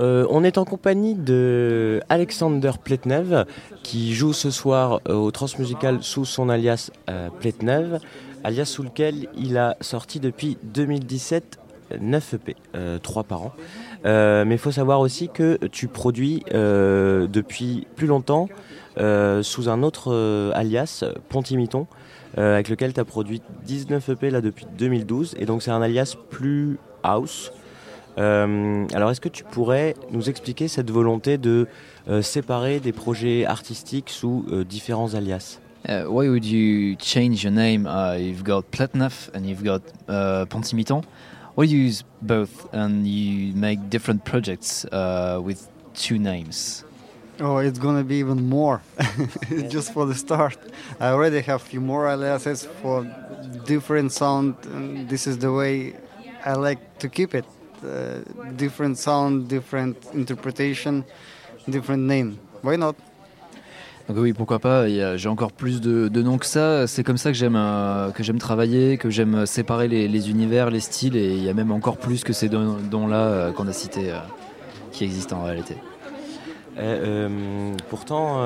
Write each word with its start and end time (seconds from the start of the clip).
Euh, 0.00 0.26
on 0.30 0.42
est 0.42 0.58
en 0.58 0.64
compagnie 0.64 1.14
de 1.14 2.00
Alexander 2.08 2.72
Pletnev 2.82 3.44
qui 3.82 4.14
joue 4.14 4.32
ce 4.32 4.50
soir 4.50 5.00
euh, 5.08 5.14
au 5.14 5.30
Transmusical 5.30 6.02
sous 6.02 6.24
son 6.24 6.48
alias 6.48 6.90
euh, 7.08 7.28
Pletnev, 7.40 8.00
alias 8.42 8.64
sous 8.64 8.82
lequel 8.82 9.28
il 9.36 9.56
a 9.56 9.76
sorti 9.80 10.18
depuis 10.18 10.58
2017 10.64 11.58
9 12.00 12.34
EP, 12.34 12.56
3 13.02 13.24
par 13.24 13.42
an. 13.42 13.52
mais 14.04 14.54
il 14.54 14.58
faut 14.58 14.72
savoir 14.72 15.00
aussi 15.00 15.28
que 15.28 15.58
tu 15.70 15.86
produis 15.86 16.42
depuis 16.50 17.86
plus 17.94 18.06
longtemps 18.06 18.48
sous 18.96 19.68
un 19.68 19.82
autre 19.82 20.50
alias, 20.54 21.04
Pontimiton, 21.28 21.86
avec 22.36 22.70
lequel 22.70 22.94
tu 22.94 23.00
as 23.00 23.04
produit 23.04 23.42
19 23.66 24.08
EP 24.08 24.30
là 24.30 24.40
depuis 24.40 24.66
2012. 24.76 25.36
Et 25.38 25.44
donc 25.44 25.62
c'est 25.62 25.70
un 25.70 25.82
alias 25.82 26.16
plus 26.30 26.78
house. 27.02 27.52
Euh, 28.18 28.86
alors, 28.94 29.10
est-ce 29.10 29.20
que 29.20 29.28
tu 29.28 29.44
pourrais 29.44 29.94
nous 30.10 30.28
expliquer 30.28 30.68
cette 30.68 30.90
volonté 30.90 31.38
de 31.38 31.66
euh, 32.08 32.22
séparer 32.22 32.80
des 32.80 32.92
projets 32.92 33.44
artistiques 33.44 34.10
sous 34.10 34.44
euh, 34.50 34.64
différents 34.64 35.14
alias? 35.14 35.58
Uh, 35.86 36.06
Why 36.08 36.28
would 36.28 36.46
you 36.46 36.96
change 36.98 37.44
your 37.44 37.52
name? 37.52 37.86
Uh, 37.86 38.16
you've 38.16 38.42
got 38.42 38.62
Platnef 38.70 39.30
and 39.34 39.44
you've 39.44 39.62
got 39.62 39.82
uh, 40.08 40.46
Pontimiton. 40.46 41.02
Why 41.56 41.64
you 41.64 41.78
use 41.78 42.04
both 42.22 42.72
and 42.72 43.06
you 43.06 43.54
make 43.54 43.90
different 43.90 44.24
projects 44.24 44.86
uh, 44.86 45.40
with 45.42 45.68
two 45.94 46.18
names? 46.18 46.84
Oh, 47.40 47.58
it's 47.58 47.78
gonna 47.78 48.04
be 48.04 48.16
even 48.16 48.48
more, 48.48 48.80
just 49.68 49.92
for 49.92 50.06
the 50.06 50.14
start. 50.14 50.56
I 51.00 51.08
already 51.08 51.40
have 51.42 51.60
a 51.60 51.64
few 51.64 51.80
more 51.80 52.08
aliases 52.08 52.66
for 52.80 53.04
different 53.66 54.12
sound, 54.12 54.54
and 54.72 55.08
this 55.08 55.26
is 55.26 55.38
the 55.38 55.52
way 55.52 55.94
I 56.44 56.54
like 56.54 56.98
to 57.00 57.08
keep 57.08 57.34
it. 57.34 57.44
Uh, 57.84 58.52
different 58.56 58.96
sound, 58.96 59.46
different 59.46 59.96
interpretation, 60.14 61.04
different 61.68 62.02
name. 62.06 62.36
Why 62.62 62.76
not? 62.78 62.96
Donc 64.08 64.18
oui, 64.18 64.34
pourquoi 64.34 64.58
pas. 64.58 64.86
J'ai 65.16 65.28
encore 65.28 65.52
plus 65.52 65.80
de, 65.80 66.22
noms 66.22 66.36
que 66.36 66.46
ça. 66.46 66.86
C'est 66.86 67.02
comme 67.02 67.16
ça 67.16 67.30
que 67.30 67.38
j'aime 67.38 67.56
euh, 67.56 68.10
que 68.10 68.22
j'aime 68.22 68.38
travailler, 68.38 68.98
que 68.98 69.08
j'aime 69.08 69.46
séparer 69.46 69.88
les, 69.88 70.30
univers, 70.30 70.70
les 70.70 70.80
styles. 70.80 71.16
Et 71.16 71.32
il 71.34 71.42
y 71.42 71.48
a 71.48 71.54
même 71.54 71.72
encore 71.72 71.96
plus 71.96 72.22
que 72.22 72.32
ces 72.32 72.48
dons-là 72.48 73.16
euh, 73.16 73.52
qu'on 73.52 73.66
a 73.66 73.72
cités 73.72 74.10
euh, 74.10 74.18
qui 74.92 75.04
existent 75.04 75.38
en 75.38 75.44
réalité. 75.44 75.76
pourtant, 77.88 78.40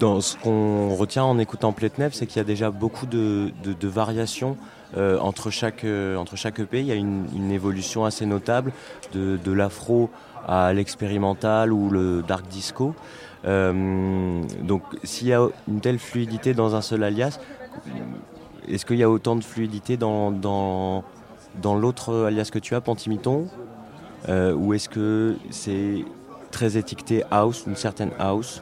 dans 0.00 0.20
ce 0.20 0.36
qu'on 0.36 0.94
retient 0.94 1.24
en 1.24 1.38
écoutant 1.38 1.72
Pletnev, 1.72 2.12
c'est 2.12 2.26
qu'il 2.26 2.38
y 2.38 2.40
a 2.40 2.44
déjà 2.44 2.70
beaucoup 2.70 3.06
de, 3.06 3.52
variations 3.82 4.56
euh, 4.96 5.18
entre, 5.18 5.50
chaque, 5.50 5.84
euh, 5.84 6.16
entre 6.16 6.36
chaque 6.36 6.60
EP, 6.60 6.80
il 6.80 6.86
y 6.86 6.92
a 6.92 6.94
une, 6.94 7.50
évolution 7.50 8.04
assez 8.04 8.26
notable 8.26 8.72
de, 9.12 9.36
de 9.36 9.52
l'afro 9.52 10.10
à 10.46 10.72
l'expérimental 10.72 11.72
ou 11.72 11.90
le 11.90 12.22
dark 12.22 12.46
disco. 12.48 12.94
Euh, 13.44 14.42
donc 14.62 14.82
s'il 15.04 15.28
y 15.28 15.32
a 15.32 15.46
une 15.68 15.80
telle 15.80 15.98
fluidité 15.98 16.54
dans 16.54 16.74
un 16.74 16.80
seul 16.80 17.02
alias, 17.02 17.38
est-ce 18.68 18.84
qu'il 18.84 18.96
y 18.96 19.02
a 19.02 19.10
autant 19.10 19.36
de 19.36 19.44
fluidité 19.44 19.96
dans, 19.96 20.30
dans, 20.30 21.04
dans 21.62 21.76
l'autre 21.76 22.26
alias 22.26 22.50
que 22.52 22.58
tu 22.58 22.74
as, 22.74 22.80
Pantimiton? 22.80 23.48
Ou 24.28 24.74
est-ce 24.74 24.88
que 24.88 25.36
c'est 25.50 26.04
très 26.50 26.76
étiqueté 26.76 27.22
house, 27.30 27.62
une 27.68 27.76
certaine 27.76 28.10
house? 28.18 28.60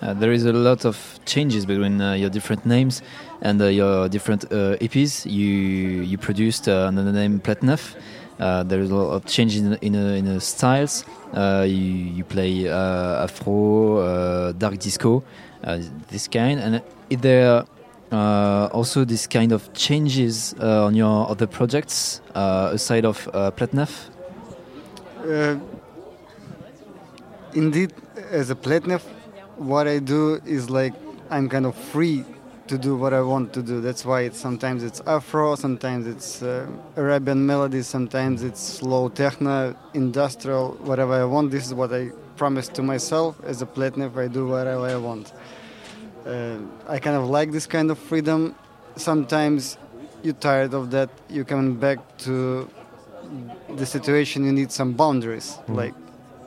Uh, 0.00 0.14
there 0.14 0.30
is 0.30 0.44
a 0.44 0.52
lot 0.52 0.84
of 0.84 1.18
changes 1.24 1.66
between 1.66 2.00
uh, 2.00 2.12
your 2.12 2.30
different 2.30 2.64
names 2.64 3.02
and 3.42 3.60
uh, 3.60 3.66
your 3.66 4.08
different 4.08 4.44
uh, 4.44 4.76
EPs. 4.80 5.26
You 5.30 6.02
you 6.02 6.18
produced 6.18 6.68
uh, 6.68 6.86
under 6.86 7.02
the 7.02 7.12
name 7.12 7.40
Platneuf. 7.40 7.96
Uh, 8.38 8.62
there 8.62 8.80
is 8.80 8.90
a 8.90 8.94
lot 8.94 9.10
of 9.10 9.26
changes 9.26 9.62
in 9.62 9.74
in, 9.82 9.94
in 9.94 10.24
the 10.24 10.40
styles. 10.40 11.04
you, 11.34 12.14
you 12.16 12.24
play 12.24 12.68
Afro, 12.68 14.52
dark 14.52 14.78
disco, 14.78 15.24
this 16.10 16.28
kind, 16.28 16.60
and 16.60 16.82
is 17.10 17.20
there 17.20 17.64
also 18.72 19.04
this 19.04 19.26
kind 19.26 19.52
of 19.52 19.72
changes 19.72 20.54
on 20.60 20.94
your 20.94 21.28
other 21.28 21.48
projects 21.48 22.20
aside 22.34 23.04
of 23.04 23.28
uh, 23.34 23.50
Platneuf? 23.50 24.10
indeed, 27.54 27.92
as 28.30 28.50
a 28.50 28.54
Platneuf, 28.54 29.02
what 29.58 29.86
I 29.88 29.98
do 29.98 30.40
is 30.46 30.70
like 30.70 30.94
I'm 31.30 31.48
kind 31.48 31.66
of 31.66 31.74
free 31.74 32.24
to 32.68 32.78
do 32.78 32.96
what 32.96 33.12
I 33.12 33.20
want 33.22 33.52
to 33.54 33.62
do. 33.62 33.80
That's 33.80 34.04
why 34.04 34.22
it's, 34.22 34.38
sometimes 34.38 34.82
it's 34.82 35.00
Afro, 35.06 35.54
sometimes 35.56 36.06
it's 36.06 36.42
uh, 36.42 36.66
Arabian 36.96 37.46
melodies, 37.46 37.86
sometimes 37.86 38.42
it's 38.42 38.60
slow 38.60 39.08
techno, 39.08 39.74
industrial, 39.94 40.72
whatever 40.82 41.14
I 41.14 41.24
want. 41.24 41.50
This 41.50 41.66
is 41.66 41.74
what 41.74 41.92
I 41.92 42.10
promise 42.36 42.68
to 42.68 42.82
myself 42.82 43.40
as 43.44 43.62
a 43.62 43.66
Platnev. 43.66 44.16
I 44.16 44.28
do 44.28 44.46
whatever 44.46 44.86
I 44.86 44.96
want. 44.96 45.32
Uh, 46.26 46.58
I 46.86 46.98
kind 46.98 47.16
of 47.16 47.28
like 47.28 47.52
this 47.52 47.66
kind 47.66 47.90
of 47.90 47.98
freedom. 47.98 48.54
Sometimes 48.96 49.78
you're 50.22 50.34
tired 50.34 50.74
of 50.74 50.90
that. 50.90 51.10
You're 51.28 51.44
coming 51.44 51.76
back 51.76 51.98
to 52.18 52.68
the 53.74 53.86
situation. 53.86 54.44
You 54.44 54.52
need 54.52 54.70
some 54.70 54.92
boundaries. 54.92 55.58
Mm. 55.68 55.76
Like 55.76 55.94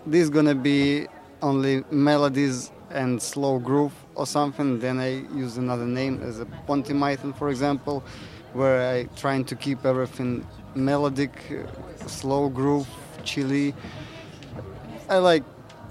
this 0.05 0.21
is 0.21 0.29
gonna 0.29 0.55
be 0.55 1.07
only 1.41 1.83
melodies 1.89 2.71
and 2.93 3.21
slow 3.21 3.59
groove 3.59 3.93
or 4.15 4.25
something, 4.25 4.79
then 4.79 4.99
I 4.99 5.23
use 5.35 5.57
another 5.57 5.85
name 5.85 6.21
as 6.23 6.39
a 6.39 6.45
Pontimython, 6.67 7.35
for 7.37 7.49
example, 7.49 8.03
where 8.53 8.81
I 8.93 9.03
trying 9.15 9.45
to 9.45 9.55
keep 9.55 9.85
everything 9.85 10.45
melodic, 10.75 11.31
slow 12.07 12.49
groove, 12.49 12.87
chilly. 13.23 13.73
I 15.09 15.17
like 15.17 15.43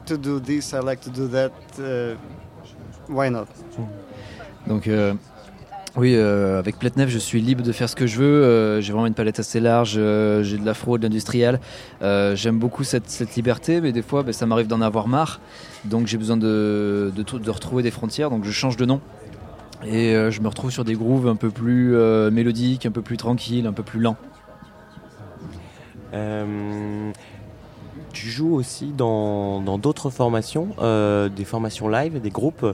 to 0.06 0.16
do 0.16 0.41
this, 0.41 0.75
I 0.75 0.81
like 0.81 1.00
to 1.03 1.11
do 1.11 1.27
that. 1.28 1.53
Uh, 1.78 2.16
why 3.06 3.28
not? 3.28 3.49
Donc, 4.67 4.87
euh, 4.87 5.15
Oui, 5.96 6.14
euh, 6.14 6.60
avec 6.60 6.78
Platnef, 6.78 7.08
je 7.10 7.18
suis 7.18 7.40
libre 7.40 7.64
de 7.64 7.72
faire 7.72 7.88
ce 7.88 7.96
que 7.96 8.06
je 8.06 8.18
veux. 8.18 8.44
Euh, 8.44 8.80
j'ai 8.80 8.92
vraiment 8.92 9.06
une 9.06 9.14
palette 9.14 9.40
assez 9.40 9.58
large. 9.58 9.94
Euh, 9.96 10.42
j'ai 10.44 10.56
de 10.56 10.64
l'afro, 10.64 10.98
de 10.98 11.02
l'industriel. 11.02 11.58
J'aime 12.00 12.58
beaucoup 12.58 12.84
cette, 12.84 13.34
liberté, 13.34 13.80
mais 13.80 13.90
des 13.90 14.02
fois, 14.02 14.22
ben, 14.22 14.32
ça 14.32 14.46
m'arrive 14.46 14.68
d'en 14.68 14.80
avoir 14.80 15.08
marre. 15.08 15.40
Donc, 15.84 16.06
j'ai 16.06 16.16
besoin 16.16 16.36
de, 16.36 17.12
de, 17.14 17.50
retrouver 17.50 17.82
des 17.82 17.90
frontières. 17.90 18.30
Donc, 18.30 18.44
je 18.44 18.52
change 18.52 18.76
de 18.76 18.84
nom. 18.84 19.00
Et 19.84 20.12
je 20.30 20.40
me 20.40 20.48
retrouve 20.48 20.70
sur 20.70 20.84
des 20.84 20.94
grooves 20.94 21.26
un 21.26 21.36
peu 21.36 21.50
plus 21.50 21.96
mélodiques, 22.30 22.86
un 22.86 22.90
peu 22.92 23.02
plus 23.02 23.16
tranquilles, 23.16 23.66
un 23.66 23.72
peu 23.72 23.82
plus 23.82 23.98
lents. 23.98 24.16
Tu 28.12 28.28
joues 28.28 28.54
aussi 28.54 28.93
dans 28.97 29.78
d'autres 29.78 30.10
formations, 30.10 30.69
euh, 30.81 31.28
des 31.28 31.44
formations 31.44 31.88
live, 31.88 32.21
des 32.21 32.31
groupes. 32.31 32.66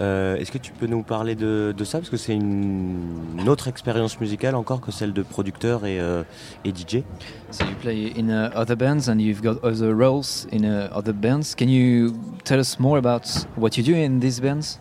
Euh, 0.00 0.36
Est-ce 0.36 0.50
que 0.50 0.58
tu 0.58 0.72
peux 0.72 0.86
nous 0.86 1.02
parler 1.02 1.34
de, 1.34 1.74
de 1.76 1.84
ça? 1.84 1.98
Parce 1.98 2.10
que 2.10 2.16
c'est 2.16 2.34
une, 2.34 3.36
une, 3.38 3.48
autre 3.48 3.68
expérience 3.68 4.20
musicale 4.20 4.54
encore 4.54 4.80
que 4.80 4.90
celle 4.90 5.12
de 5.12 5.22
producteur 5.22 5.86
et, 5.86 6.00
euh, 6.00 6.22
et 6.64 6.70
DJ. 6.70 7.02
So 7.50 7.64
you 7.64 7.74
play 7.80 8.12
in 8.16 8.28
uh, 8.28 8.50
other 8.54 8.76
bands 8.76 9.08
and 9.08 9.18
you've 9.20 9.42
got 9.42 9.62
other 9.62 9.94
roles 9.94 10.46
in 10.52 10.64
uh, 10.64 10.88
other 10.92 11.12
bands. 11.12 11.54
Can 11.54 11.68
you 11.68 12.14
tell 12.44 12.58
us 12.58 12.78
more 12.78 12.98
about 12.98 13.46
what 13.56 13.76
you 13.76 13.84
do 13.84 13.94
in 13.94 14.20
these 14.20 14.40
bands? 14.40 14.80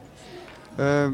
Uh, 0.80 1.12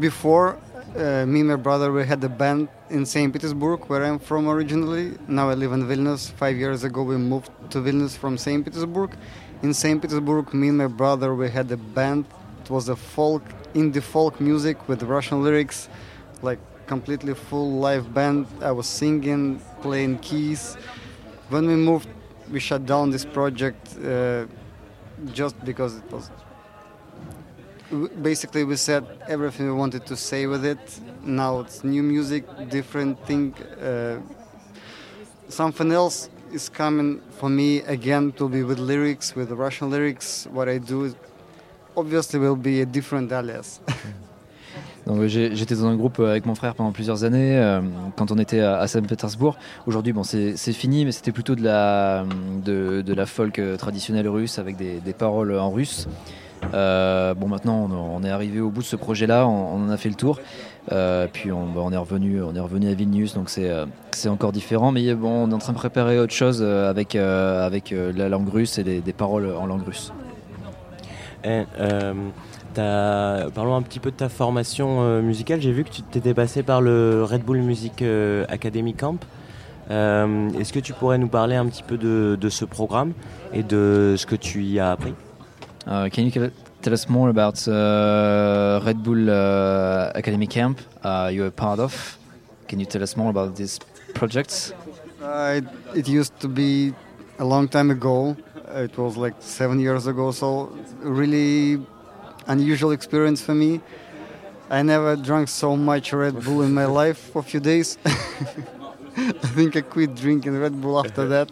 Before, 0.00 0.56
uh, 0.96 1.24
me 1.26 1.40
and 1.40 1.48
my 1.48 1.56
brother, 1.56 1.92
we 1.92 2.04
had 2.04 2.22
a 2.24 2.28
band 2.28 2.68
in 2.90 3.06
St. 3.06 3.32
Petersburg, 3.32 3.80
where 3.86 4.04
I'm 4.04 4.18
from 4.18 4.48
originally. 4.48 5.16
Now 5.26 5.48
I 5.48 5.54
live 5.54 5.72
in 5.72 5.84
Vilnius. 5.84 6.30
Five 6.32 6.56
years 6.56 6.84
ago, 6.84 7.02
we 7.02 7.16
moved 7.16 7.50
to 7.70 7.78
Vilnius 7.78 8.16
from 8.16 8.36
St. 8.36 8.64
Petersburg. 8.64 9.16
In 9.62 9.72
St. 9.72 10.00
Petersburg, 10.00 10.52
me 10.52 10.68
and 10.68 10.78
my 10.78 10.86
brother, 10.86 11.34
we 11.34 11.48
had 11.48 11.70
a 11.72 11.76
band. 11.76 12.26
It 12.62 12.70
was 12.70 12.88
a 12.88 12.96
folk, 12.96 13.42
indie 13.74 14.02
folk 14.02 14.40
music 14.40 14.88
with 14.88 15.02
Russian 15.02 15.42
lyrics, 15.42 15.88
like 16.42 16.58
completely 16.86 17.34
full 17.34 17.72
live 17.72 18.12
band. 18.12 18.46
I 18.60 18.72
was 18.72 18.86
singing, 18.86 19.60
playing 19.80 20.18
keys. 20.18 20.76
When 21.48 21.66
we 21.66 21.74
moved, 21.74 22.08
we 22.50 22.60
shut 22.60 22.84
down 22.86 23.10
this 23.10 23.24
project 23.24 23.96
uh, 24.04 24.46
just 25.32 25.62
because 25.64 25.96
it 25.96 26.12
was 26.12 26.30
basically 28.22 28.64
we 28.64 28.76
said 28.76 29.04
everything 29.28 29.66
we 29.66 29.72
wanted 29.72 30.06
to 30.06 30.16
say 30.16 30.46
with 30.46 30.64
it. 30.64 31.00
Now 31.24 31.60
it's 31.60 31.84
new 31.84 32.02
music, 32.02 32.44
different 32.70 33.18
thing. 33.26 33.54
Uh, 33.80 34.18
something 35.48 35.92
else 35.92 36.30
is 36.52 36.68
coming 36.68 37.20
for 37.38 37.48
me 37.48 37.80
again 37.82 38.32
to 38.32 38.48
be 38.48 38.62
with 38.62 38.78
lyrics, 38.78 39.34
with 39.34 39.50
Russian 39.50 39.90
lyrics. 39.90 40.46
What 40.50 40.68
I 40.68 40.78
do 40.78 41.14
obviously 41.96 42.38
will 42.38 42.56
be 42.56 42.80
a 42.80 42.86
different 42.86 43.32
alias. 43.32 43.80
J'étais 45.26 45.74
dans 45.74 45.86
un 45.86 45.96
groupe 45.96 46.20
avec 46.20 46.46
mon 46.46 46.54
frère 46.54 46.76
pendant 46.76 46.92
plusieurs 46.92 47.24
années 47.24 47.58
euh, 47.58 47.80
quand 48.16 48.30
on 48.30 48.38
était 48.38 48.60
à, 48.60 48.86
Saint-Pétersbourg. 48.86 49.56
Aujourd'hui, 49.86 50.12
bon, 50.12 50.22
c'est 50.22 50.54
fini, 50.72 51.04
mais 51.04 51.10
c'était 51.10 51.32
plutôt 51.32 51.56
de 51.56 51.62
la, 51.62 52.24
de, 52.64 53.02
de, 53.02 53.12
la 53.12 53.26
folk 53.26 53.60
traditionnelle 53.78 54.28
russe 54.28 54.60
avec 54.60 54.76
des, 54.76 55.00
des 55.00 55.12
paroles 55.12 55.58
en 55.58 55.72
russe. 55.72 56.06
Euh, 56.74 57.34
bon, 57.34 57.48
maintenant, 57.48 57.88
on, 57.90 58.22
est 58.24 58.30
arrivé 58.30 58.60
au 58.60 58.70
bout 58.70 58.80
de 58.82 58.86
ce 58.86 58.96
projet-là, 58.96 59.46
on, 59.46 59.84
en 59.84 59.90
a 59.90 59.96
fait 59.96 60.08
le 60.08 60.14
tour. 60.14 60.38
Euh, 60.90 61.26
puis 61.32 61.52
on, 61.52 61.66
bah, 61.66 61.80
on, 61.82 61.92
est 61.92 61.96
revenu, 61.96 62.42
on 62.42 62.54
est 62.54 62.60
revenu 62.60 62.88
à 62.88 62.94
Vilnius, 62.94 63.34
donc 63.34 63.50
c'est 63.50 63.70
c'est 64.12 64.28
encore 64.28 64.52
différent. 64.52 64.92
Mais 64.92 65.14
bon, 65.14 65.44
on 65.44 65.50
est 65.50 65.54
en 65.54 65.58
train 65.58 65.72
de 65.72 65.78
préparer 65.78 66.18
autre 66.18 66.32
chose 66.32 66.62
avec, 66.62 67.14
la 67.14 68.28
langue 68.28 68.48
russe 68.48 68.78
et 68.78 68.84
des, 68.84 69.12
paroles 69.12 69.54
en 69.54 69.66
langue 69.66 69.84
russe. 69.84 70.12
parlons 72.74 73.76
un 73.76 73.82
petit 73.82 74.00
peu 74.00 74.10
de 74.10 74.16
ta 74.16 74.28
formation 74.28 75.20
musicale. 75.22 75.60
J'ai 75.60 75.72
vu 75.72 75.84
que 75.84 75.90
tu 75.90 76.02
t'étais 76.02 76.34
passé 76.34 76.62
par 76.62 76.80
le 76.80 77.24
Red 77.24 77.42
Bull 77.42 77.58
Music 77.58 78.04
Academy 78.48 78.94
Camp. 78.94 79.18
Euh, 79.90 80.48
est-ce 80.58 80.72
que 80.72 80.80
tu 80.80 80.92
pourrais 80.92 81.18
nous 81.18 81.28
parler 81.28 81.56
un 81.56 81.66
petit 81.66 81.82
peu 81.82 81.98
de, 81.98 82.48
ce 82.48 82.64
programme 82.64 83.12
et 83.52 83.62
de 83.62 84.14
ce 84.16 84.26
que 84.26 84.36
tu 84.36 84.62
y 84.62 84.78
as 84.78 84.90
appris? 84.90 85.14
Uh, 85.86 86.08
Can 86.10 86.26
you 86.26 86.50
tell 86.82 86.92
us 86.92 87.08
more 87.08 87.28
about 87.28 87.66
uh, 87.68 88.80
Red 88.84 89.02
Bull 89.02 89.30
uh, 89.30 90.12
Academy 90.14 90.46
Camp 90.46 90.80
uh, 91.02 91.30
you 91.32 91.44
are 91.44 91.50
part 91.50 91.78
of? 91.78 92.18
Can 92.68 92.80
you 92.80 92.86
tell 92.86 93.02
us 93.02 93.16
more 93.16 93.30
about 93.30 93.56
these 93.56 93.78
projects? 94.14 94.72
Uh, 95.20 95.60
it, 95.60 95.64
it 95.98 96.08
used 96.08 96.38
to 96.40 96.48
be 96.48 96.92
a 97.38 97.44
long 97.44 97.68
time 97.68 97.90
ago. 97.90 98.36
It 98.74 98.96
was 98.96 99.16
like 99.16 99.34
seven 99.40 99.78
years 99.78 100.06
ago, 100.06 100.30
so 100.30 100.76
really 101.00 101.84
unusual 102.46 102.92
experience 102.92 103.42
for 103.42 103.54
me. 103.54 103.80
I 104.70 104.82
never 104.82 105.16
drank 105.16 105.48
so 105.48 105.76
much 105.76 106.12
Red 106.12 106.42
Bull 106.44 106.62
in 106.62 106.72
my 106.72 106.86
life 106.86 107.18
for 107.32 107.40
a 107.40 107.42
few 107.42 107.60
days. 107.60 107.98
I 109.16 109.48
think 109.54 109.76
I 109.76 109.82
quit 109.82 110.14
drinking 110.14 110.58
Red 110.58 110.80
Bull 110.80 110.98
after 110.98 111.28
that. 111.28 111.50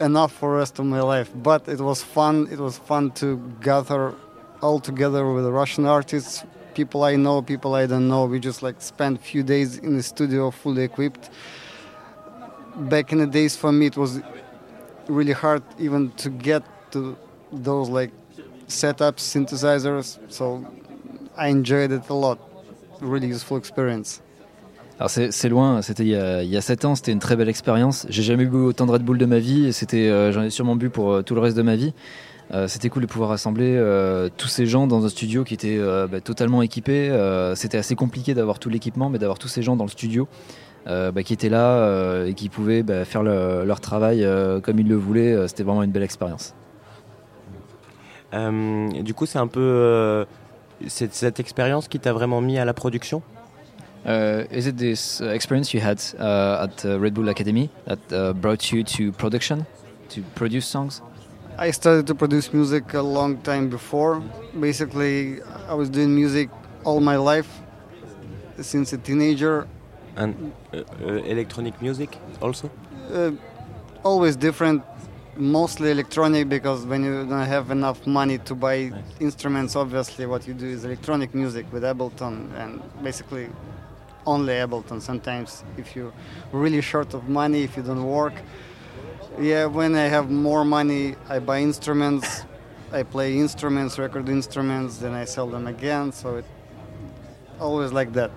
Enough 0.00 0.32
for 0.32 0.52
the 0.52 0.56
rest 0.56 0.78
of 0.78 0.86
my 0.86 1.02
life. 1.02 1.30
But 1.34 1.68
it 1.68 1.80
was 1.80 2.02
fun. 2.02 2.48
It 2.50 2.58
was 2.58 2.78
fun 2.78 3.10
to 3.12 3.36
gather 3.60 4.14
all 4.62 4.80
together 4.80 5.30
with 5.32 5.46
Russian 5.46 5.86
artists, 5.86 6.42
people 6.74 7.04
I 7.04 7.16
know, 7.16 7.42
people 7.42 7.74
I 7.74 7.86
don't 7.86 8.08
know. 8.08 8.24
We 8.24 8.40
just 8.40 8.62
like 8.62 8.80
spent 8.80 9.18
a 9.18 9.22
few 9.22 9.42
days 9.42 9.78
in 9.78 9.96
the 9.96 10.02
studio, 10.02 10.50
fully 10.50 10.84
equipped. 10.84 11.30
Back 12.76 13.12
in 13.12 13.18
the 13.18 13.26
days, 13.26 13.56
for 13.56 13.72
me, 13.72 13.86
it 13.86 13.96
was 13.96 14.20
really 15.08 15.32
hard 15.32 15.62
even 15.78 16.12
to 16.12 16.30
get 16.30 16.62
to 16.92 17.16
those 17.52 17.88
like 17.88 18.10
setups, 18.68 19.20
synthesizers. 19.20 20.18
So 20.30 20.66
I 21.36 21.48
enjoyed 21.48 21.92
it 21.92 22.08
a 22.08 22.14
lot. 22.14 22.38
Really 23.00 23.28
useful 23.28 23.56
experience. 23.56 24.22
Alors 25.00 25.08
c'est 25.08 25.48
loin, 25.48 25.80
c'était 25.80 26.02
il, 26.04 26.10
y 26.50 26.56
a 26.58 26.60
7 26.60 26.84
ans, 26.84 26.94
c'était 26.94 27.12
une 27.12 27.20
très 27.20 27.34
belle 27.34 27.48
expérience. 27.48 28.04
J'ai 28.10 28.22
jamais 28.22 28.44
bu 28.44 28.58
autant 28.58 28.84
de 28.84 28.90
Red 28.90 29.02
Bull 29.02 29.16
de 29.16 29.24
ma 29.24 29.38
vie 29.38 29.72
c'était, 29.72 30.10
euh, 30.10 30.30
j'en 30.30 30.42
ai 30.42 30.50
sûrement 30.50 30.76
bu 30.76 30.90
pour 30.90 31.10
euh, 31.10 31.22
tout 31.22 31.34
le 31.34 31.40
reste 31.40 31.56
de 31.56 31.62
ma 31.62 31.74
vie. 31.74 31.94
Euh, 32.52 32.68
c'était 32.68 32.90
cool 32.90 33.00
de 33.00 33.06
pouvoir 33.06 33.30
rassembler 33.30 33.82
tous 34.36 34.48
ces 34.48 34.66
gens 34.66 34.86
dans 34.86 35.06
un 35.06 35.08
studio 35.08 35.42
qui 35.42 35.54
était 35.54 35.78
bah, 35.78 36.20
totalement 36.20 36.60
équipé. 36.60 37.08
c'était 37.54 37.78
assez 37.78 37.94
compliqué 37.94 38.34
d'avoir 38.34 38.58
tout 38.58 38.68
l'équipement, 38.68 39.08
mais 39.08 39.18
d'avoir 39.18 39.38
tous 39.38 39.48
ces 39.48 39.62
gens 39.62 39.74
dans 39.74 39.84
le 39.84 39.90
studio 39.90 40.28
bah, 40.84 41.22
qui 41.24 41.32
étaient 41.32 41.48
là 41.48 42.26
et 42.26 42.34
qui 42.34 42.50
pouvaient 42.50 42.82
bah, 42.82 43.06
faire 43.06 43.22
leur 43.22 43.80
travail 43.80 44.28
comme 44.62 44.80
ils 44.80 44.88
le 44.88 44.96
voulaient, 44.96 45.48
c'était 45.48 45.62
vraiment 45.62 45.82
une 45.82 45.92
belle 45.92 46.02
expérience. 46.02 46.54
du 48.34 49.14
coup, 49.14 49.24
c'est 49.24 49.38
un 49.38 49.46
peu 49.46 50.26
cette 50.88 51.40
expérience 51.40 51.88
qui 51.88 51.98
t'a 51.98 52.12
vraiment 52.12 52.42
mis 52.42 52.58
à 52.58 52.66
la 52.66 52.74
production? 52.74 53.22
Uh, 54.04 54.44
is 54.50 54.66
it 54.66 54.78
this 54.78 55.20
uh, 55.20 55.26
experience 55.26 55.74
you 55.74 55.80
had 55.80 56.02
uh, 56.18 56.66
at 56.66 56.84
uh, 56.84 56.98
Red 56.98 57.14
Bull 57.14 57.28
Academy 57.28 57.68
that 57.84 58.12
uh, 58.12 58.32
brought 58.32 58.72
you 58.72 58.82
to 58.82 59.12
production, 59.12 59.66
to 60.08 60.22
produce 60.34 60.66
songs? 60.66 61.02
I 61.58 61.70
started 61.70 62.06
to 62.06 62.14
produce 62.14 62.52
music 62.54 62.94
a 62.94 63.02
long 63.02 63.38
time 63.42 63.68
before. 63.68 64.22
Basically, 64.58 65.42
I 65.68 65.74
was 65.74 65.90
doing 65.90 66.14
music 66.14 66.48
all 66.84 67.00
my 67.00 67.16
life 67.16 67.60
since 68.60 68.92
a 68.94 68.98
teenager. 68.98 69.68
And 70.16 70.52
uh, 70.72 70.78
electronic 71.04 71.80
music 71.82 72.18
also? 72.40 72.70
always 74.02 74.34
different 74.34 74.82
mostly 75.36 75.90
electronic 75.90 76.48
because 76.48 76.86
when 76.86 77.04
you 77.04 77.26
don't 77.26 77.46
have 77.46 77.70
enough 77.70 78.06
money 78.06 78.38
to 78.38 78.54
buy 78.54 78.88
nice. 78.88 79.02
instruments 79.20 79.76
obviously 79.76 80.26
what 80.26 80.46
you 80.46 80.54
do 80.54 80.66
is 80.66 80.84
electronic 80.84 81.34
music 81.34 81.70
with 81.72 81.82
ableton 81.82 82.52
and 82.58 82.82
basically 83.02 83.48
only 84.26 84.54
Ableton. 84.54 85.00
Sometimes, 85.00 85.64
if 85.76 85.94
you're 85.94 86.12
really 86.52 86.80
short 86.80 87.14
of 87.14 87.28
money, 87.28 87.62
if 87.62 87.76
you 87.76 87.82
don't 87.82 88.04
work, 88.04 88.34
yeah, 89.40 89.66
when 89.66 89.94
I 89.94 90.08
have 90.08 90.30
more 90.30 90.64
money, 90.64 91.16
I 91.28 91.38
buy 91.38 91.60
instruments. 91.60 92.44
I 92.92 93.04
play 93.04 93.36
instruments, 93.36 93.98
record 93.98 94.28
instruments, 94.28 94.98
then 94.98 95.14
I 95.14 95.24
sell 95.24 95.46
them 95.46 95.66
again. 95.66 96.12
So 96.12 96.38
it 96.38 96.44
always 97.60 97.92
like 97.92 98.12
that. 98.14 98.30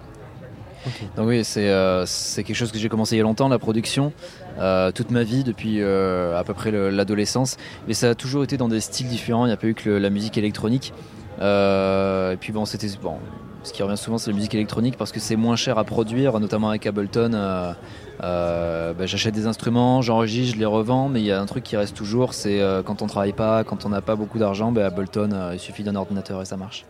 Donc 1.15 1.27
oui, 1.27 1.43
euh, 1.57 2.03
c'est 2.05 2.43
quelque 2.43 2.55
chose 2.55 2.71
que 2.71 2.77
j'ai 2.77 2.89
commencé 2.89 3.15
il 3.15 3.19
y 3.19 3.21
a 3.21 3.23
longtemps, 3.23 3.47
la 3.47 3.59
production, 3.59 4.11
euh, 4.59 4.91
toute 4.91 5.11
ma 5.11 5.23
vie, 5.23 5.43
depuis 5.43 5.81
euh, 5.81 6.37
à 6.37 6.43
peu 6.43 6.53
près 6.53 6.71
l'adolescence. 6.71 7.57
Mais 7.87 7.93
ça 7.93 8.09
a 8.09 8.15
toujours 8.15 8.43
été 8.43 8.57
dans 8.57 8.67
des 8.67 8.81
styles 8.81 9.07
différents, 9.07 9.45
il 9.45 9.49
n'y 9.49 9.53
a 9.53 9.57
pas 9.57 9.67
eu 9.67 9.73
que 9.73 9.89
la 9.89 10.09
musique 10.09 10.37
électronique. 10.37 10.93
Et 11.39 12.37
puis 12.39 12.51
bon, 12.51 12.65
c'était 12.65 12.87
bon, 13.01 13.17
ce 13.63 13.71
qui 13.71 13.81
revient 13.81 13.97
souvent, 13.97 14.17
c'est 14.17 14.29
la 14.29 14.35
musique 14.35 14.53
électronique 14.55 14.97
parce 14.97 15.11
que 15.11 15.21
c'est 15.21 15.37
moins 15.37 15.55
cher 15.55 15.77
à 15.77 15.85
produire, 15.85 16.37
notamment 16.39 16.69
avec 16.69 16.85
Ableton. 16.85 17.31
Euh, 17.33 17.73
euh, 18.21 18.93
bah, 18.93 19.05
j'achète 19.05 19.33
des 19.33 19.47
instruments, 19.47 20.01
j'enregistre, 20.01 20.55
je 20.55 20.59
les 20.59 20.65
revends, 20.65 21.07
mais 21.07 21.21
il 21.21 21.25
y 21.25 21.31
a 21.31 21.39
un 21.39 21.45
truc 21.45 21.63
qui 21.63 21.77
reste 21.77 21.95
toujours, 21.95 22.33
c'est 22.33 22.61
euh, 22.61 22.83
quand 22.83 23.01
on 23.01 23.07
travaille 23.07 23.31
pas, 23.31 23.63
quand 23.63 23.85
on 23.85 23.89
n'a 23.89 24.01
pas 24.01 24.15
beaucoup 24.15 24.37
d'argent, 24.37 24.71
bah, 24.73 24.87
Ableton, 24.87 25.51
il 25.53 25.59
suffit 25.59 25.83
d'un 25.83 25.95
ordinateur 25.95 26.41
et 26.41 26.45
ça 26.45 26.57
marche. 26.57 26.85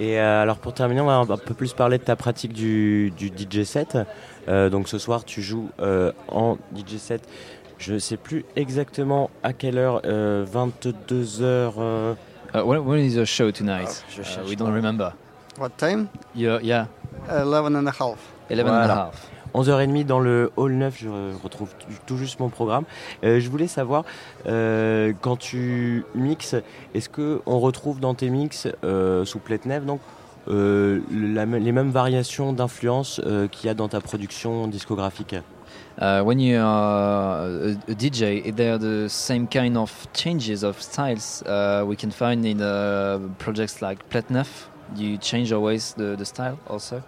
Et 0.00 0.18
alors 0.18 0.58
pour 0.58 0.74
terminer, 0.74 1.00
on 1.02 1.06
va 1.06 1.34
un 1.34 1.36
peu 1.36 1.54
plus 1.54 1.72
parler 1.72 1.98
de 1.98 2.02
ta 2.02 2.16
pratique 2.16 2.52
du, 2.52 3.12
DJ 3.16 3.62
set. 3.62 3.96
donc 4.48 4.88
ce 4.88 4.98
soir, 4.98 5.24
tu 5.24 5.40
joues 5.40 5.68
en 6.28 6.58
DJ 6.74 6.96
set. 6.96 7.28
Je 7.78 7.94
ne 7.94 7.98
sais 8.00 8.16
plus 8.16 8.44
exactement 8.56 9.30
à 9.44 9.52
quelle 9.52 9.78
heure, 9.78 10.02
22 10.02 11.22
h 11.22 12.16
Uh, 12.54 12.62
when, 12.62 13.00
is 13.00 13.16
the 13.16 13.26
show 13.26 13.50
tonight? 13.50 14.04
Oh, 14.16 14.22
uh, 14.22 14.44
we 14.48 14.54
don't 14.54 14.72
remember. 14.72 15.12
What 15.56 15.76
time? 15.76 16.08
Yeah, 16.36 16.60
yeah. 16.62 16.86
11 17.28 17.74
and 17.74 17.88
a 17.88 17.90
half. 17.90 18.18
11 18.48 18.72
and 18.72 18.90
a 18.90 18.94
half. 18.94 19.30
11h30 19.54 20.04
dans 20.04 20.20
le 20.20 20.52
hall 20.56 20.70
9, 20.70 20.96
je 20.96 21.08
retrouve 21.42 21.70
tout 22.06 22.16
juste 22.16 22.38
mon 22.38 22.50
programme. 22.50 22.84
Euh, 23.24 23.40
je 23.40 23.50
voulais 23.50 23.66
savoir, 23.66 24.04
euh, 24.46 25.12
quand 25.20 25.36
tu 25.36 26.04
mixes, 26.14 26.54
est-ce 26.94 27.08
qu'on 27.08 27.58
retrouve 27.58 27.98
dans 27.98 28.14
tes 28.14 28.30
mix, 28.30 28.68
euh, 28.84 29.24
sous 29.24 29.40
Pletnev, 29.40 29.84
donc, 29.84 30.00
euh, 30.48 31.00
la, 31.10 31.46
les 31.46 31.72
mêmes 31.72 31.90
variations 31.90 32.52
d'influence 32.52 33.20
euh, 33.24 33.48
qu'il 33.48 33.66
y 33.66 33.70
a 33.70 33.74
dans 33.74 33.88
ta 33.88 34.00
production 34.00 34.68
discographique? 34.68 35.36
Uh, 36.00 36.22
When 36.24 36.40
you 36.40 36.58
are 36.60 37.46
a, 37.46 37.70
a, 37.88 37.94
DJ, 37.94 38.44
is 38.44 38.52
there 38.54 38.78
the 38.78 39.08
same 39.08 39.46
kind 39.46 39.76
of 39.76 39.90
changes 40.12 40.64
of 40.64 40.80
styles 40.82 41.42
uh, 41.46 41.84
we 41.86 41.96
can 41.96 42.10
find 42.10 42.44
in 42.44 42.60
uh, 42.60 43.20
projects 43.38 43.80
like 43.80 44.08
Pletnev 44.08 44.48
you 44.96 45.16
change 45.18 45.52
always 45.52 45.94
the, 45.94 46.16
the 46.16 46.24
style 46.24 46.58
also? 46.68 47.02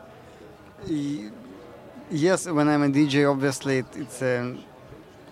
Yes, 2.11 2.47
when 2.47 2.69
I'm 2.69 2.85
a 2.85 2.89
DJ, 2.89 3.29
obviously 3.31 3.79
it, 3.79 3.87
it's 3.97 4.23
a, 4.23 4.57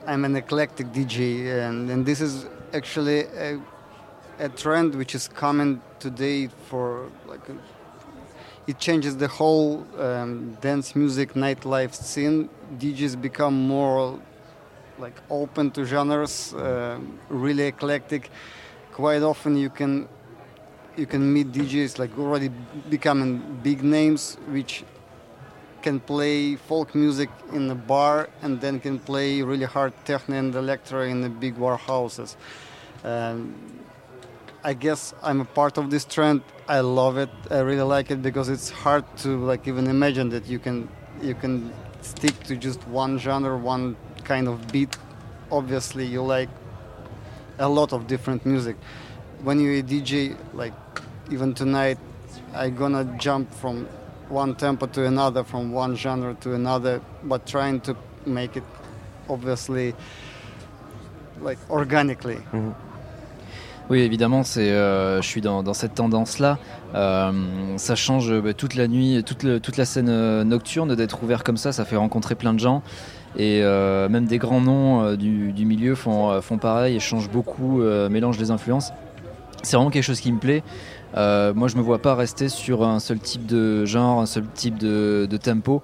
I'm 0.07 0.25
an 0.25 0.37
eclectic 0.37 0.89
DJ, 0.89 1.67
and, 1.67 1.89
and 1.91 2.05
this 2.05 2.21
is 2.21 2.47
actually 2.73 3.21
a, 3.39 3.61
a 4.41 4.49
trend 4.49 4.95
which 4.95 5.15
is 5.15 5.29
common 5.29 5.81
today 6.01 6.49
for 6.69 7.09
like 7.29 7.49
a, 7.49 7.55
it 8.67 8.79
changes 8.79 9.17
the 9.17 9.29
whole 9.29 9.87
um, 9.99 10.57
dance 10.61 10.97
music 10.97 11.35
nightlife 11.35 11.95
scene. 11.95 12.49
DJs 12.79 13.21
become 13.21 13.55
more 13.67 14.19
like 14.99 15.21
open 15.29 15.71
to 15.73 15.85
genres, 15.85 16.55
uh, 16.55 16.99
really 17.29 17.67
eclectic. 17.67 18.31
Quite 18.93 19.23
often 19.23 19.57
you 19.57 19.71
can 19.71 20.09
you 20.97 21.07
can 21.07 21.33
meet 21.33 21.51
DJs 21.53 21.99
like 21.99 22.17
already 22.19 22.51
becoming 22.89 23.59
big 23.63 23.83
names, 23.83 24.37
which 24.49 24.85
can 25.83 26.01
play 26.01 26.57
folk 26.57 26.95
music 26.95 27.29
in 27.53 27.71
a 27.71 27.75
bar 27.75 28.31
and 28.43 28.61
then 28.61 28.81
can 28.81 28.99
play 28.99 29.43
really 29.43 29.67
hard 29.67 29.93
techno 30.05 30.37
and 30.37 30.55
electro 30.55 31.03
in 31.03 31.21
the 31.21 31.29
big 31.29 31.59
warehouses. 31.59 32.37
Um, 33.03 33.55
I 34.63 34.73
guess 34.73 35.13
I'm 35.23 35.43
a 35.43 35.45
part 35.45 35.77
of 35.77 35.91
this 35.91 36.05
trend. 36.07 36.41
I 36.67 36.81
love 36.81 37.19
it. 37.19 37.29
I 37.51 37.59
really 37.59 37.83
like 37.83 38.11
it 38.11 38.23
because 38.23 38.49
it's 38.49 38.71
hard 38.71 39.05
to 39.19 39.37
like 39.45 39.69
even 39.69 39.87
imagine 39.87 40.31
that 40.31 40.47
you 40.47 40.59
can 40.59 40.89
you 41.21 41.35
can 41.35 41.71
stick 42.01 42.39
to 42.45 42.57
just 42.57 42.87
one 42.89 43.19
genre, 43.19 43.57
one 43.57 43.97
kind 44.25 44.49
of 44.49 44.73
beat. 44.73 44.97
Obviously, 45.53 46.07
you 46.07 46.23
like 46.23 46.49
a 47.59 47.69
lot 47.69 47.93
of 47.93 48.07
different 48.07 48.47
music. 48.47 48.77
When 49.43 49.61
you're 49.61 49.75
a 49.75 49.83
DJ, 49.83 50.37
like 50.55 50.73
even 51.31 51.53
tonight 51.53 51.99
I'm 52.55 52.75
gonna 52.75 53.05
jump 53.19 53.53
from 53.53 53.85
one 54.31 54.55
tempo 54.55 54.87
to 54.87 55.05
another, 55.05 55.45
from 55.45 55.71
one 55.71 55.97
genre 55.97 56.35
to 56.41 56.55
another, 56.55 57.03
but 57.25 57.47
trying 57.47 57.81
to 57.83 57.95
make 58.25 58.57
it 58.57 58.65
obviously 59.29 59.95
like 61.43 61.59
organically. 61.69 62.39
Mm 62.53 62.73
-hmm. 62.73 62.94
Oui, 63.91 64.01
évidemment, 64.01 64.45
c'est, 64.45 64.71
je 64.71 65.23
suis 65.23 65.41
dans, 65.41 65.75
cette 65.75 65.95
tendance-là. 65.95 66.59
ça 66.93 67.95
change 67.95 68.41
bah, 68.41 68.55
toute 68.55 68.77
la 68.77 68.89
nuit, 68.89 69.23
toute, 69.25 69.77
la 69.77 69.85
scène 69.85 70.43
nocturne 70.43 70.95
d'être 70.95 71.23
ouvert 71.23 71.45
comme 71.45 71.59
ça, 71.59 71.73
ça 71.73 71.85
fait 71.85 71.97
rencontrer 71.97 72.35
plein 72.35 72.55
de 72.55 72.61
gens. 72.61 72.83
Et 73.37 73.61
même 73.63 74.25
des 74.25 74.39
grands 74.39 74.63
noms 74.63 75.15
du, 75.17 75.67
milieu 75.67 75.95
font, 75.95 76.41
font 76.41 76.57
pareil 76.57 76.97
et 76.97 77.01
changent 77.01 77.31
beaucoup, 77.31 77.83
mélangent 78.09 78.39
les 78.39 78.51
influences. 78.51 78.91
C'est 79.63 79.77
vraiment 79.77 79.91
quelque 79.91 80.05
chose 80.05 80.21
qui 80.21 80.33
me 80.33 80.39
plaît. 80.39 80.63
Euh, 81.17 81.55
moi, 81.55 81.69
je 81.69 81.77
me 81.77 81.83
vois 81.83 81.99
pas 81.99 82.15
rester 82.15 82.49
sur 82.49 82.85
un 82.85 82.99
seul 82.99 83.19
type 83.19 83.47
de 83.47 83.85
genre, 83.85 84.21
un 84.21 84.27
seul 84.27 84.45
type 84.53 84.79
de, 84.79 85.29
tempo. 85.43 85.83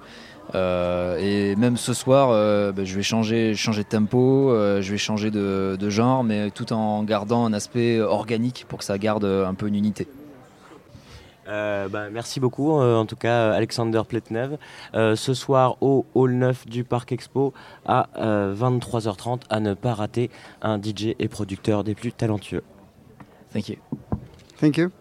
Euh, 0.53 1.17
et 1.19 1.55
même 1.55 1.77
ce 1.77 1.93
soir, 1.93 2.29
euh, 2.31 2.71
bah, 2.71 2.83
je 2.83 2.95
vais 2.95 3.03
changer, 3.03 3.55
changer 3.55 3.83
de 3.83 3.89
tempo, 3.89 4.49
je 4.53 4.91
vais 4.91 4.97
changer 4.97 5.31
de, 5.31 5.89
genre, 5.89 6.23
mais 6.23 6.51
tout 6.51 6.73
en 6.73 7.03
gardant 7.03 7.45
un 7.45 7.53
aspect 7.53 7.99
organique 7.99 8.65
pour 8.67 8.79
que 8.79 8.85
ça 8.85 8.97
garde 8.97 9.25
un 9.25 9.53
peu 9.53 9.67
une 9.67 9.75
unité. 9.75 10.07
Bah, 11.47 12.09
merci 12.11 12.39
beaucoup, 12.39 12.71
en 12.71 13.05
tout 13.05 13.17
cas 13.17 13.51
Alexander 13.51 14.01
Pletnev. 14.07 14.57
ce 14.93 15.33
soir 15.33 15.75
au 15.81 16.05
Hall 16.15 16.31
9 16.31 16.65
du 16.67 16.83
Parc 16.83 17.11
Expo 17.11 17.53
à 17.85 18.07
23h30, 18.17 19.41
à 19.49 19.59
ne 19.59 19.73
pas 19.73 19.93
rater 19.93 20.29
un 20.61 20.81
DJ 20.81 21.15
et 21.19 21.27
producteur 21.27 21.83
des 21.83 21.95
plus 21.95 22.13
talentueux. 22.13 22.63
Thank 23.53 23.67
you. 23.67 23.75
Thank 24.59 24.77
you. 24.77 24.91